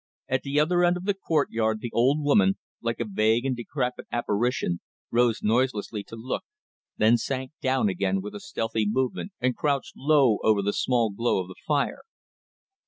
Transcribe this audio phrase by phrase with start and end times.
[0.27, 4.07] At the other end of the courtyard the old woman, like a vague and decrepit
[4.11, 4.79] apparition,
[5.11, 6.41] rose noiselessly to look,
[6.97, 11.39] then sank down again with a stealthy movement and crouched low over the small glow
[11.39, 12.01] of the fire.